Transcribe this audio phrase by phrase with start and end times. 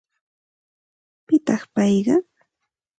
[1.27, 2.15] ¿Pitaq payqa?